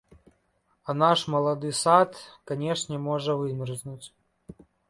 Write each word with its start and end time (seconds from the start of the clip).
А 0.89 0.95
наш 1.01 1.19
малады 1.33 1.69
сад, 1.83 2.11
канешне, 2.53 2.95
можа 3.09 3.39
вымерзнуць. 3.43 4.07